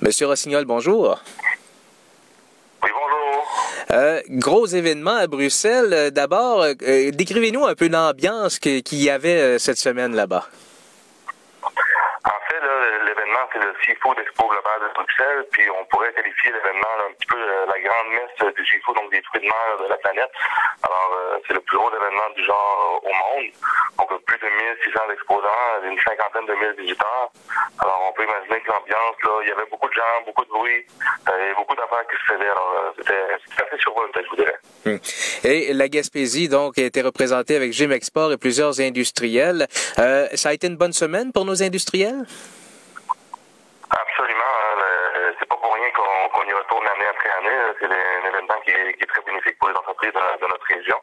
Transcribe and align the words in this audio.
Monsieur 0.00 0.28
Rossignol, 0.28 0.64
bonjour. 0.64 1.20
Oui, 2.82 2.88
bonjour. 2.92 3.46
Euh, 3.90 4.20
gros 4.28 4.66
événement 4.66 5.16
à 5.16 5.26
Bruxelles. 5.26 6.12
D'abord, 6.12 6.62
euh, 6.62 7.10
décrivez-nous 7.10 7.66
un 7.66 7.74
peu 7.74 7.88
l'ambiance 7.88 8.60
qu'il 8.60 9.02
y 9.02 9.10
avait 9.10 9.58
cette 9.58 9.78
semaine 9.78 10.14
là-bas. 10.14 10.46
L'événement, 12.58 13.46
c'est 13.52 13.62
le 13.62 13.72
Seafood 13.84 14.18
Expo 14.18 14.48
Global 14.48 14.80
de 14.82 14.92
Bruxelles, 14.94 15.46
puis 15.52 15.70
on 15.70 15.84
pourrait 15.86 16.12
qualifier 16.12 16.50
l'événement 16.50 16.94
un 17.08 17.12
petit 17.14 17.26
peu 17.26 17.38
euh, 17.38 17.66
la 17.66 17.78
grande 17.78 18.10
messe 18.10 18.54
du 18.54 18.66
seafood, 18.66 18.96
donc 18.96 19.10
des 19.12 19.22
fruits 19.22 19.42
de 19.42 19.46
mer 19.46 19.78
de 19.78 19.86
la 19.86 19.96
planète. 19.96 20.30
Alors, 20.82 21.10
euh, 21.14 21.38
c'est 21.46 21.54
le 21.54 21.60
plus 21.60 21.76
gros 21.76 21.90
événement 21.94 22.30
du 22.34 22.44
genre 22.44 23.00
au 23.02 23.12
monde. 23.14 23.52
Donc, 23.98 24.10
plus 24.24 24.38
de 24.38 24.48
1600 24.48 25.00
exposants, 25.12 25.86
une 25.86 25.98
cinquantaine 26.00 26.46
de 26.46 26.54
mille 26.54 26.74
visiteurs. 26.78 27.30
Alors, 27.78 28.10
on 28.10 28.12
peut 28.12 28.24
imaginer 28.24 28.60
que 28.60 28.72
l'ambiance, 28.72 29.16
là, 29.22 29.30
il 29.42 29.48
y 29.48 29.52
avait 29.52 29.70
beaucoup 29.70 29.88
de 29.88 29.94
gens, 29.94 30.26
beaucoup 30.26 30.44
de 30.44 30.50
bruit, 30.50 30.86
euh, 31.30 31.50
et 31.50 31.54
beaucoup 31.54 31.76
d'affaires 31.76 32.06
qui 32.10 32.16
se 32.18 32.34
faisaient. 32.34 32.50
Alors, 32.50 32.94
c'était 32.98 33.22
assez 33.62 33.78
survolté, 33.78 34.20
je 34.24 34.30
vous 34.30 34.36
dirais. 34.42 34.58
Hmm. 34.84 34.98
Et 35.44 35.72
la 35.72 35.88
Gaspésie, 35.88 36.48
donc, 36.48 36.78
a 36.78 36.82
été 36.82 37.02
représentée 37.02 37.54
avec 37.54 37.72
Gym 37.72 37.92
Export 37.92 38.32
et 38.32 38.36
plusieurs 38.36 38.80
industriels. 38.80 39.66
ça 39.96 40.48
a 40.48 40.52
été 40.52 40.66
une 40.66 40.76
bonne 40.76 40.92
semaine 40.92 41.32
pour 41.32 41.44
nos 41.44 41.62
industriels? 41.62 42.26
Absolument. 43.90 44.52
Hein, 44.60 45.32
c'est 45.38 45.48
pas 45.48 45.56
pour 45.56 45.74
rien 45.74 45.90
qu'on 45.90 46.44
y 46.44 46.52
retourne 46.52 46.86
année 46.86 47.07
après 47.18 47.30
année. 47.38 47.58
C'est 47.80 47.86
un 47.86 48.28
événement 48.28 48.60
qui 48.64 48.70
est, 48.70 49.06
très 49.06 49.22
bénéfique 49.22 49.58
pour 49.58 49.68
les 49.68 49.74
entreprises 49.74 50.12
de, 50.12 50.46
notre 50.46 50.66
région. 50.66 50.98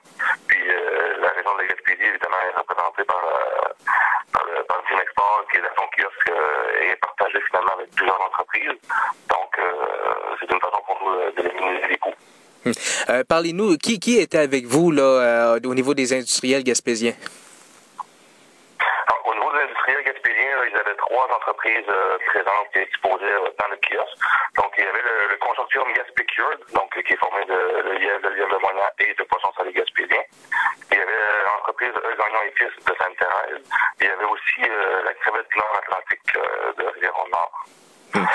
Puis 0.48 0.62
euh, 0.70 1.18
la 1.20 1.30
région 1.30 1.54
de 1.56 1.62
la 1.62 1.68
Gaspésie, 1.68 2.08
évidemment, 2.08 2.38
est 2.48 2.58
représentée 2.58 3.04
par, 3.04 3.22
euh, 3.26 3.70
par, 4.32 4.46
le, 4.46 4.64
par 4.64 4.82
Team 4.88 5.00
Export, 5.02 5.46
qui 5.52 5.58
est 5.58 5.62
son 5.76 5.88
kiosque 5.96 6.30
euh, 6.30 6.82
et 6.82 6.90
est 6.92 6.96
partagé 6.96 7.40
finalement 7.48 7.74
avec 7.74 7.92
plusieurs 7.92 8.22
entreprises. 8.22 8.80
Donc, 9.30 9.60
c'est 10.40 10.52
une 10.52 10.60
façon 10.60 10.82
pour 10.86 11.00
nous 11.04 11.32
d'éliminer 11.32 11.88
les 11.90 11.98
coûts. 11.98 12.14
Hmm. 12.66 13.24
Parlez-nous, 13.28 13.78
qui, 13.78 14.00
qui 14.00 14.20
était 14.20 14.38
avec 14.38 14.66
vous 14.66 14.92
là, 14.92 15.58
au 15.64 15.74
niveau 15.74 15.94
des 15.94 16.14
industriels 16.14 16.64
gaspésiens? 16.64 17.14
il 20.68 20.74
y 20.74 20.80
avait 20.80 20.96
trois 20.96 21.28
entreprises 21.36 21.90
euh, 21.90 22.18
présentes 22.28 22.76
exposées 22.76 23.26
euh, 23.26 23.50
dans 23.60 23.68
le 23.70 23.78
kiosque. 23.78 24.18
Donc, 24.56 24.74
il 24.78 24.84
y 24.84 24.88
avait 24.88 25.02
le, 25.02 25.15
consortium 25.76 25.94
Gaspicured, 25.94 26.60
donc 26.74 27.04
qui 27.04 27.14
est 27.14 27.18
formé 27.18 27.44
de, 27.46 28.00
lièvre, 28.00 28.22
de 28.22 28.30
lièvre 28.36 28.56
de 28.56 28.62
moyen 28.62 28.88
et 29.00 29.14
de 29.14 29.24
poissons 29.24 29.52
salés 29.58 29.74
gaspésien. 29.74 30.22
Il 30.92 30.98
y 30.98 31.02
avait 31.02 31.12
euh, 31.12 31.44
l'entreprise 31.46 31.90
E. 31.90 32.16
Gagnon 32.18 32.40
et 32.48 32.52
Fils 32.52 32.86
de 32.86 32.96
Sainte-Thérèse. 32.96 33.64
Il 34.00 34.08
y 34.08 34.10
avait 34.10 34.26
aussi 34.26 34.62
la 34.62 35.14
crevette 35.16 35.56
nord-atlantique 35.56 36.34
de 36.78 36.86
Rivière-Nord. 36.86 37.66
Hmm. 38.14 38.26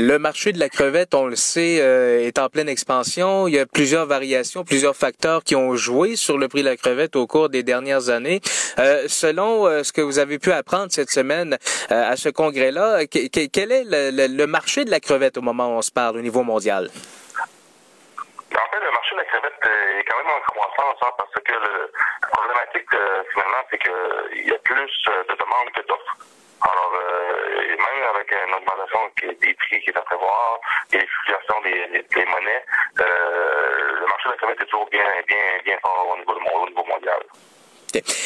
Le 0.00 0.16
marché 0.16 0.52
de 0.52 0.60
la 0.60 0.68
crevette, 0.68 1.12
on 1.12 1.26
le 1.26 1.34
sait, 1.34 1.78
euh, 1.80 2.20
est 2.24 2.38
en 2.38 2.48
pleine 2.48 2.68
expansion. 2.68 3.48
Il 3.48 3.56
y 3.56 3.58
a 3.58 3.66
plusieurs 3.66 4.06
variations, 4.06 4.62
plusieurs 4.62 4.94
facteurs 4.94 5.42
qui 5.42 5.56
ont 5.56 5.74
joué 5.74 6.14
sur 6.14 6.38
le 6.38 6.46
prix 6.46 6.62
de 6.62 6.68
la 6.68 6.76
crevette 6.76 7.16
au 7.16 7.26
cours 7.26 7.48
des 7.48 7.64
dernières 7.64 8.08
années. 8.08 8.40
Euh, 8.78 9.08
selon 9.08 9.66
euh, 9.66 9.82
ce 9.82 9.92
que 9.92 10.00
vous 10.00 10.20
avez 10.20 10.38
pu 10.38 10.52
apprendre 10.52 10.92
cette 10.92 11.10
semaine 11.10 11.58
à 11.90 12.14
ce 12.14 12.28
congrès-là, 12.28 13.06
quel 13.08 13.72
est 13.72 13.82
le, 13.84 14.46
marché 14.46 14.84
de 14.84 14.90
la 14.92 15.00
crevette 15.00 15.36
au 15.36 15.42
moment 15.42 15.66
où 15.66 15.78
on 15.78 15.82
se 15.82 15.90
parle 15.90 16.16
au 16.16 16.22
niveau 16.22 16.44
mondial? 16.44 16.84
En 16.86 18.70
fait, 18.70 18.80
le 18.80 18.92
marché 18.92 19.16
de 19.16 19.18
la 19.18 19.24
crevette 19.24 19.66
est 19.66 20.04
quand 20.04 20.16
même 20.16 20.30
en 20.30 20.40
croissance 20.42 20.98
hein, 21.02 21.12
parce 21.18 21.42
que 21.44 21.52
le, 21.52 21.90
la 22.22 22.28
problématique, 22.28 22.90
finalement, 23.32 23.66
c'est 23.68 23.78
qu'il 23.78 24.46
y 24.46 24.52
a 24.52 24.58
plus 24.58 24.92
de 25.28 25.34
demandes 25.34 25.72
que 25.74 25.80
d'offres. 25.88 26.18
Alors, 26.60 26.92
euh, 26.92 27.68
même 27.68 28.02
avec 28.14 28.32
une 28.32 28.54
augmentation 28.54 29.00
des 29.16 29.47
prix 29.58 29.80
qui 29.80 29.90
est 29.90 29.96
à 29.96 30.02
prévoir 30.02 30.60
et 30.92 30.98
les 30.98 31.06
fluctuations 31.06 31.60
des, 31.62 32.02
des, 32.02 32.24
monnaies, 32.26 32.64
euh, 33.00 34.00
le 34.00 34.06
marché 34.06 34.28
de 34.28 34.30
la 34.30 34.36
crevette 34.38 34.60
est 34.62 34.66
toujours 34.66 34.88
bien, 34.90 35.04
bien, 35.26 35.36
bien 35.64 35.78
fort 35.82 36.14
au 36.14 36.18
niveau, 36.18 36.32
au 36.32 36.68
niveau 36.68 36.84
mondial. 36.84 37.20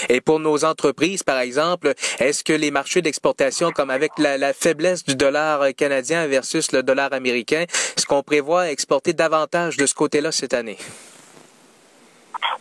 Et 0.08 0.20
pour 0.20 0.40
nos 0.40 0.64
entreprises, 0.64 1.22
par 1.22 1.38
exemple, 1.38 1.94
est-ce 2.18 2.44
que 2.44 2.52
les 2.52 2.70
marchés 2.70 3.02
d'exportation, 3.02 3.70
comme 3.70 3.90
avec 3.90 4.12
la, 4.18 4.36
la, 4.36 4.52
faiblesse 4.52 5.04
du 5.04 5.14
dollar 5.14 5.60
canadien 5.76 6.26
versus 6.26 6.72
le 6.72 6.82
dollar 6.82 7.12
américain, 7.12 7.64
est-ce 7.96 8.06
qu'on 8.06 8.22
prévoit 8.22 8.70
exporter 8.70 9.12
davantage 9.12 9.76
de 9.76 9.86
ce 9.86 9.94
côté-là 9.94 10.32
cette 10.32 10.54
année? 10.54 10.78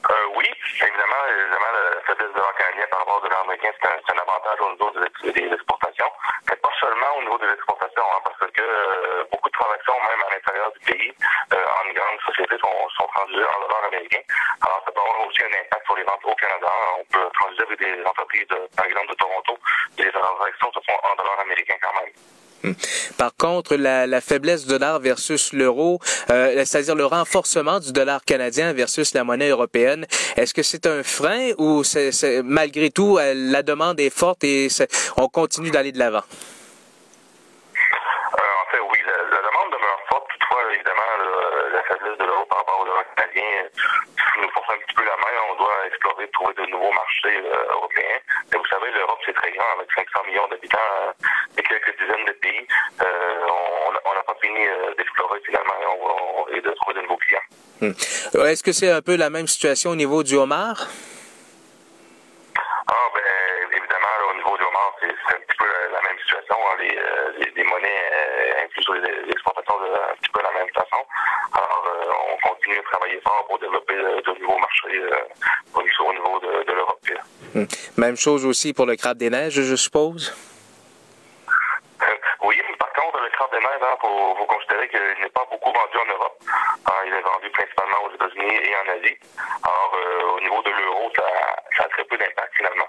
Euh, 0.10 0.14
oui, 0.36 0.46
évidemment, 0.82 1.24
évidemment, 1.30 1.72
la 1.74 2.02
faiblesse 2.06 2.30
du 2.30 2.36
dollar 2.36 2.56
canadien 2.58 2.86
par 2.90 3.00
rapport 3.00 3.18
au 3.18 3.22
dollar 3.22 3.42
américain, 3.42 3.70
c'est 3.82 3.88
un, 3.88 3.98
un, 3.98 4.20
avantage 4.22 4.60
au 4.62 4.72
niveau 4.72 4.92
des, 5.24 5.32
des 5.42 5.54
exportations, 5.54 6.12
mais 6.50 6.56
pas 6.58 6.74
seulement 6.80 7.18
au 7.18 7.22
niveau 7.22 7.38
des 7.40 7.54
exportations, 7.54 8.06
hein, 8.14 8.22
parce 8.24 8.52
que 8.52 8.62
euh, 8.62 9.24
beaucoup 9.32 9.50
de 9.50 9.58
transactions, 9.58 9.94
même 9.94 10.22
à 10.30 10.34
l'intérieur 10.36 10.72
du 10.74 10.80
pays, 10.86 11.14
euh, 11.82 11.90
en 11.90 11.94
grande 11.94 12.20
société, 12.26 12.56
sont, 12.62 12.90
sont 12.98 13.10
en 13.10 13.26
dollars 13.32 13.86
américains. 13.88 14.24
Alors, 14.62 14.82
ça 14.86 14.92
peut 14.92 15.02
avoir 15.02 15.28
aussi 15.28 15.42
un 15.44 15.54
impact 15.54 15.86
sur 15.86 15.96
les 15.96 16.04
ventes 16.04 16.26
au 16.26 16.36
Canada. 16.36 16.68
On 17.00 17.06
peut 17.06 17.30
transiger 17.34 17.64
avec 17.64 17.80
des 17.80 18.04
entreprises, 18.06 18.48
par 18.76 18.86
exemple, 18.86 19.10
de 19.10 19.16
Toronto, 19.16 19.58
et 19.98 20.04
les 20.04 20.12
transactions 20.12 20.72
se 20.74 20.80
font 20.86 21.00
en 21.04 21.16
dollars 21.16 21.40
américains 21.42 21.78
quand 21.82 21.94
même. 22.02 22.14
Hmm. 22.64 22.74
Par 23.18 23.32
contre, 23.36 23.76
la, 23.76 24.06
la, 24.06 24.22
faiblesse 24.22 24.66
du 24.66 24.70
dollar 24.70 25.00
versus 25.00 25.52
l'euro, 25.54 26.00
euh, 26.30 26.64
c'est-à-dire 26.64 26.96
le 26.96 27.06
renforcement 27.06 27.80
du 27.80 27.92
dollar 27.92 28.24
canadien 28.24 28.72
versus 28.74 29.16
la 29.16 29.24
monnaie 29.24 29.50
européenne, 29.50 30.06
est-ce 30.38 30.54
que 30.54 30.62
c'est 30.62 30.86
un 30.86 31.02
frein 31.02 31.54
ou 31.58 31.84
c'est, 31.84 32.12
malgré 32.44 32.92
tout 32.92 33.18
euh, 33.18 33.34
la 33.36 33.64
demande 33.64 34.00
est 34.00 34.16
forte 34.16 34.44
et 34.44 34.68
on 35.18 35.28
continue 35.28 35.72
d'aller 35.72 35.92
de 35.92 35.98
l'avant? 35.98 36.22
Euh, 37.74 38.38
en 38.38 38.72
fait, 38.72 38.80
oui, 38.92 39.00
la, 39.08 39.18
la, 39.24 39.42
demande 39.42 39.72
demeure 39.72 40.02
forte. 40.10 40.28
Toutefois, 40.30 40.62
évidemment, 40.74 41.02
le, 41.18 41.74
la 41.74 41.84
faiblesse 41.84 42.18
de 42.20 42.26
l'euro 42.26 42.46
par 42.46 42.60
rapport 42.60 42.80
au 42.82 42.86
dollar 42.86 43.06
canadien 43.16 43.44
nous 44.42 44.50
force 44.50 44.70
un 44.70 44.80
petit 44.86 44.96
peu 44.96 45.04
la 45.04 45.18
main. 45.18 45.34
On 45.50 45.56
explorer, 46.24 46.54
trouver 46.56 46.66
de 46.66 46.72
nouveaux 46.72 46.94
marchés 46.94 47.38
euh, 47.38 47.74
européens. 47.74 48.20
Et 48.54 48.58
vous 48.58 48.68
savez, 48.68 48.92
l'Europe, 48.92 49.20
c'est 49.26 49.34
très 49.34 49.52
grand, 49.52 49.66
avec 49.78 49.90
500 49.94 50.26
millions 50.28 50.48
d'habitants 50.50 51.14
et 51.58 51.64
quelques 51.64 51.98
dizaines 52.00 52.26
de 52.26 52.34
pays. 52.34 52.68
on 53.00 54.14
n'a 54.14 54.24
pas 54.24 54.38
fini 54.42 54.66
d'explorer 54.98 55.40
finalement 55.46 56.48
et 56.54 56.62
de 56.62 56.70
trouver 56.72 56.96
de 56.96 57.02
nouveaux 57.02 57.18
clients. 57.18 57.48
Hmm. 57.82 57.94
Est-ce 58.46 58.64
que 58.64 58.72
c'est 58.72 58.92
un 58.92 59.02
peu 59.02 59.16
la 59.16 59.30
même 59.30 59.48
situation 59.48 59.92
au 59.92 59.96
niveau 59.96 60.24
du 60.24 60.36
homard? 60.36 60.88
Ah, 62.88 63.08
ben, 63.14 63.22
évidemment, 63.72 64.16
au 64.32 64.36
niveau 64.36 64.58
du 64.58 64.64
homard, 64.64 64.94
c'est 65.00 65.08
un 65.08 65.40
petit 65.40 65.58
peu 65.58 65.66
la, 65.92 66.02
même 66.02 66.20
situation. 66.20 66.56
Hein. 66.56 66.76
Les, 66.80 67.00
les, 67.40 67.52
les, 67.56 67.64
monnaies 67.64 68.04
euh, 68.14 68.64
incluent 68.64 68.84
sur 68.84 68.94
les, 68.94 69.32
exportations 69.32 69.80
de, 69.80 69.88
un 69.88 70.16
petit 70.22 70.32
peu 70.32 70.42
la 70.42 70.52
même 70.52 70.70
façon. 70.76 71.02
Alors, 71.54 71.86
euh, 71.88 72.12
on 72.34 72.50
continue 72.50 72.78
à 72.78 72.84
travailler 72.84 73.20
fort 73.22 73.46
pour 73.48 73.60
développer 73.60 73.96
de 73.96 74.40
nouveaux 74.42 74.60
marchés 74.60 75.00
euh, 75.00 75.18
au 75.74 76.14
niveau 76.14 76.40
de, 76.40 76.64
de 76.64 76.74
l'Europe. 76.74 77.00
Hmm. 77.10 77.41
Même 77.98 78.16
chose 78.18 78.46
aussi 78.46 78.74
pour 78.74 78.86
le 78.86 78.96
crabe 78.96 79.18
des 79.18 79.30
neiges, 79.30 79.62
je 79.62 79.76
suppose? 79.76 80.34
oui, 82.44 82.56
par 82.80 82.94
contre, 82.94 83.20
le 83.22 83.30
crabe 83.30 83.52
des 83.52 83.60
neiges, 83.60 83.80
il 83.80 83.86
hein, 83.86 83.98
faut, 84.02 84.36
faut, 84.38 84.46
considérer 84.46 84.88
qu'il 84.90 85.00
n'est 85.22 85.30
pas 85.30 85.46
beaucoup 85.52 85.70
vendu 85.70 85.98
en 85.98 86.12
Europe. 86.14 86.40
Alors, 86.86 87.02
il 87.06 87.14
est 87.14 87.22
vendu 87.22 87.50
principalement 87.52 87.98
aux 88.08 88.14
États-Unis 88.16 88.56
et 88.56 88.74
en 88.76 89.00
Asie. 89.00 89.18
Alors, 89.64 89.94
euh, 89.96 90.38
au 90.38 90.40
niveau 90.42 90.62
de 90.64 90.70
l'euro, 90.70 91.12
ça, 91.16 91.24
ça 91.78 91.84
a 91.84 91.90
très 91.90 92.04
peu 92.06 92.18
d'impact 92.18 92.54
finalement. 92.56 92.88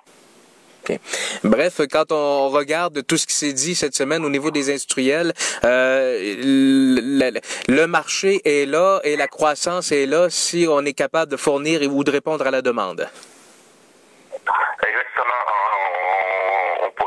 Okay. 0.85 0.99
Bref, 1.45 1.81
quand 1.91 2.11
on 2.11 2.49
regarde 2.49 3.07
tout 3.07 3.17
ce 3.17 3.27
qui 3.27 3.35
s'est 3.35 3.53
dit 3.53 3.77
cette 3.77 3.95
semaine 3.95 4.25
au 4.25 4.29
niveau 4.29 4.51
des 4.51 4.69
industriels, 4.69 5.33
euh, 5.65 6.19
le, 6.39 7.41
le, 7.69 7.87
marché 7.87 8.41
est 8.45 8.67
là 8.67 9.01
et 9.05 9.17
la 9.17 9.29
croissance 9.29 9.93
est 9.93 10.07
là 10.07 10.29
si 10.29 10.67
on 10.69 10.85
est 10.85 10.93
capable 10.93 11.31
de 11.31 11.37
fournir 11.37 11.83
ou 11.83 12.03
de 12.03 12.11
répondre 12.11 12.45
à 12.45 12.51
la 12.51 12.63
demande. 12.63 13.09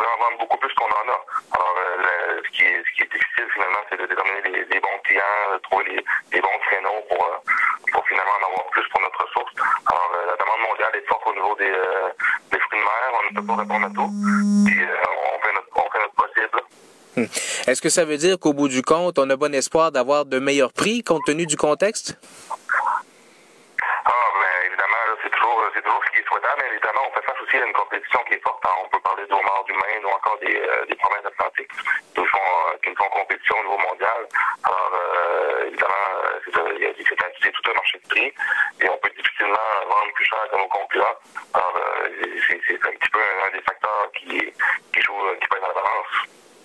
En 0.05 0.17
vendre 0.19 0.37
beaucoup 0.37 0.57
plus 0.57 0.71
qu'on 0.75 0.85
en 0.85 1.09
a. 1.09 1.19
Alors, 1.57 1.75
euh, 1.79 2.41
ce, 2.45 2.51
qui 2.51 2.63
est, 2.63 3.09
difficile 3.09 3.47
finalement, 3.53 3.81
c'est 3.89 3.97
de 3.97 4.05
déterminer 4.05 4.65
les, 4.69 4.79
bons 4.79 4.99
clients, 5.03 5.53
de 5.53 5.57
trouver 5.63 6.03
les, 6.31 6.41
bons 6.41 6.59
créneaux 6.69 7.01
pour, 7.09 7.25
euh, 7.25 7.91
pour 7.91 8.07
finalement 8.07 8.37
en 8.39 8.47
avoir 8.51 8.69
plus 8.69 8.87
pour 8.89 9.01
notre 9.01 9.25
ressource. 9.25 9.53
Alors, 9.89 10.11
euh, 10.13 10.25
la 10.29 10.37
demande 10.37 10.61
mondiale 10.69 10.95
est 10.95 11.07
forte 11.07 11.25
au 11.25 11.33
niveau 11.33 11.55
des, 11.55 11.73
des 12.51 12.59
fruits 12.59 12.79
de 12.79 12.85
mer. 12.85 13.07
On 13.17 13.33
ne 13.33 13.39
peut 13.39 13.47
pas 13.47 13.55
répondre 13.55 13.85
à 13.87 13.89
tout. 13.89 14.11
Puis, 14.67 14.77
on, 14.77 15.39
fait 15.41 15.53
notre, 15.53 15.69
on 15.73 15.89
fait 15.89 16.01
notre 16.05 16.15
possible. 16.15 16.61
Hmm. 17.17 17.69
Est-ce 17.69 17.81
que 17.81 17.89
ça 17.89 18.05
veut 18.05 18.17
dire 18.17 18.37
qu'au 18.37 18.53
bout 18.53 18.67
du 18.67 18.83
compte, 18.83 19.17
on 19.17 19.27
a 19.29 19.35
bon 19.35 19.53
espoir 19.55 19.91
d'avoir 19.91 20.25
de 20.25 20.37
meilleurs 20.37 20.73
prix 20.73 21.03
compte 21.03 21.23
tenu 21.25 21.47
du 21.47 21.57
contexte? 21.57 22.19
Ah, 24.05 24.11
ben 24.37 24.67
évidemment, 24.67 25.17
c'est 25.23 25.31
toujours, 25.31 25.63
c'est 25.73 25.81
toujours 25.81 26.03
ce 26.05 26.11
qui 26.11 26.19
est 26.19 26.27
souhaitable. 26.27 26.61
Mais 26.61 26.69
évidemment, 26.73 27.01
on 27.09 27.13
fait 27.15 27.25
face 27.25 27.41
une 27.63 27.73
compétition 27.73 28.19
qui 28.27 28.33
est 28.33 28.43
forte. 28.43 28.63
Hein. 28.65 28.75
On 28.83 28.89
peut 28.89 28.99
parler 28.99 29.25
d'Omar 29.27 29.63
du 29.65 29.73
Maine 29.73 30.05
ou 30.05 30.09
encore 30.09 30.37
des, 30.39 30.55
euh, 30.55 30.85
des 30.85 30.95
provinces 30.95 31.25
atlantiques 31.25 31.71
qui 32.15 32.25
font, 32.25 32.49
euh, 32.67 32.77
qui 32.83 32.95
font 32.95 33.09
compétition 33.09 33.55
au 33.59 33.63
niveau 33.63 33.77
mondial. 33.77 34.27
Alors, 34.63 34.91
euh, 34.93 35.67
évidemment, 35.67 35.93
c'est 37.41 37.51
tout 37.51 37.69
un 37.69 37.73
marché 37.73 37.99
de 37.99 38.07
prix 38.07 38.33
et 38.81 38.89
on 38.89 38.97
peut 38.97 39.09
difficilement 39.15 39.67
vendre 39.87 40.13
plus 40.13 40.25
cher 40.25 40.39
que 40.51 40.57
nos 40.57 40.67
concurrents. 40.67 41.19
Alors, 41.53 41.73
c'est 42.47 42.87
un 42.87 42.91
petit 42.91 43.09
peu 43.11 43.19
un, 43.19 43.47
un 43.47 43.51
des 43.51 43.61
facteurs 43.61 44.11
qui, 44.17 44.53
qui 44.93 45.01
joue, 45.01 45.21
qui 45.41 45.47
pèse 45.47 45.61
dans 45.61 45.67
la 45.67 45.73
balance. 45.73 46.13
Hmm. 46.17 46.55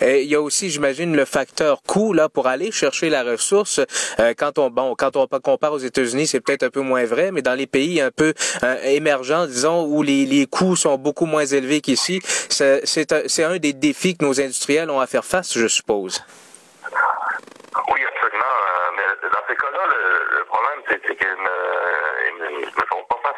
Et 0.00 0.22
il 0.22 0.28
y 0.28 0.34
a 0.34 0.40
aussi, 0.40 0.70
j'imagine, 0.70 1.14
le 1.16 1.24
facteur 1.24 1.82
coût 1.82 2.12
là 2.12 2.28
pour 2.28 2.46
aller 2.46 2.70
chercher 2.72 3.10
la 3.10 3.22
ressource. 3.22 3.80
Euh, 4.18 4.34
quand 4.36 4.58
on 4.58 4.70
bon, 4.70 4.94
quand 4.96 5.16
on 5.16 5.26
compare 5.26 5.72
aux 5.72 5.78
États-Unis, 5.78 6.26
c'est 6.26 6.40
peut-être 6.40 6.62
un 6.62 6.70
peu 6.70 6.80
moins 6.80 7.04
vrai, 7.04 7.30
mais 7.32 7.42
dans 7.42 7.54
les 7.54 7.66
pays 7.66 8.00
un 8.00 8.10
peu 8.10 8.34
euh, 8.62 8.82
émergents, 8.84 9.46
disons, 9.46 9.84
où 9.84 10.02
les, 10.02 10.24
les 10.26 10.46
coûts 10.46 10.76
sont 10.76 10.96
beaucoup 10.96 11.26
moins 11.26 11.44
élevés 11.46 11.80
qu'ici, 11.80 12.20
c'est 12.48 13.12
un, 13.12 13.50
un 13.50 13.58
des 13.58 13.72
défis 13.72 14.16
que 14.16 14.24
nos 14.24 14.40
industriels 14.40 14.90
ont 14.90 15.00
à 15.00 15.06
faire 15.06 15.24
face, 15.24 15.56
je 15.56 15.66
suppose. 15.66 16.22
Oui, 17.92 18.00
absolument. 18.14 18.44
Euh, 18.44 18.90
mais 18.96 19.28
dans 19.28 19.44
ces 19.48 19.56
cas-là, 19.56 19.82
le, 19.88 20.44
problème, 20.44 20.80
c'est 20.88 21.00
qu'ils 21.00 21.26
ne, 21.26 22.60
ne, 22.60 22.66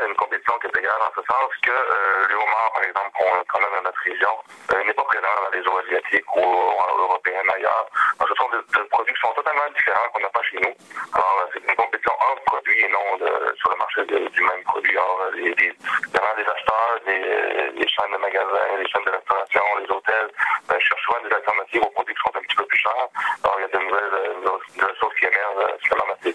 c'est 0.02 0.08
une 0.08 0.16
compétition 0.16 0.58
qui 0.58 0.66
est 0.66 0.78
égale 0.78 0.98
en 0.98 1.12
ce 1.14 1.22
sens 1.22 1.50
que 1.62 1.70
euh, 1.70 2.26
le 2.28 2.34
homard, 2.34 2.72
par 2.74 2.82
exemple, 2.82 3.10
qu'on 3.14 3.30
qu 3.38 3.54
a 3.54 3.70
dans 3.70 3.82
notre 3.86 4.02
région, 4.02 4.34
euh, 4.74 4.82
n'est 4.82 4.94
pas 4.94 5.04
présent 5.04 5.30
dans 5.30 5.50
les 5.54 5.62
eaux 5.62 5.78
asiatiques 5.78 6.36
ou 6.36 6.42
euh, 6.42 7.02
européennes 7.06 7.50
ailleurs. 7.54 7.86
Ce 8.18 8.34
sont 8.34 8.50
des, 8.50 8.58
des, 8.66 8.88
produits 8.90 9.14
qui 9.14 9.20
sont 9.20 9.34
totalement 9.34 9.62
différents 9.76 10.08
qu'on 10.12 10.20
n'a 10.20 10.30
pas 10.34 10.42
chez 10.42 10.58
nous. 10.58 10.74
Alors, 11.14 11.38
euh, 11.38 11.46
c'est 11.54 11.62
une 11.62 11.76
compétition 11.76 12.12
entre 12.18 12.42
produits 12.50 12.82
et 12.82 12.88
non 12.88 13.14
sur 13.54 13.70
le 13.70 13.76
marché 13.78 14.02
du 14.06 14.42
même 14.42 14.62
produit. 14.64 14.98
Alors, 14.98 15.20
euh, 15.22 15.30
les, 15.38 15.54
les, 15.54 15.70
vraiment 16.10 16.34
les 16.34 16.46
acheteurs, 16.50 16.98
les, 17.06 17.86
chaînes 17.86 18.12
de 18.12 18.18
magasins, 18.18 18.74
les 18.78 18.88
chaînes 18.90 19.06
de 19.06 19.10
restauration, 19.10 19.62
les 19.78 19.90
hôtels 19.94 20.30
cherchent 20.82 21.04
souvent 21.06 21.22
des 21.22 21.34
alternatives 21.34 21.82
aux 21.82 21.94
produits 21.94 22.14
qui 22.14 22.22
sont 22.26 22.34
un 22.34 22.42
petit 22.42 22.56
peu 22.56 22.66
plus 22.66 22.78
chers. 22.78 23.06
Alors, 23.44 23.54
il 23.58 23.62
y 23.62 23.64
a 23.64 23.70
de 23.70 23.78
nouvelles, 23.78 24.10
de 24.42 24.94
choses 24.98 25.14
qui 25.18 25.26
émergent, 25.26 25.78
c'est 25.78 25.88
quand 25.90 26.02
même 26.02 26.16
assez 26.18 26.32